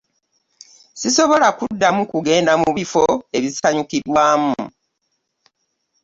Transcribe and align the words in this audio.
Sisobola 0.99 1.47
kuddamu 1.57 2.01
kugenda 2.11 2.53
mu 2.61 2.69
bifo 2.77 3.03
ebisanyukirwamu. 3.37 4.55